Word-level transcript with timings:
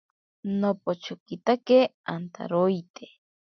Nopochokitake 0.59 1.79
antaroite. 2.13 3.05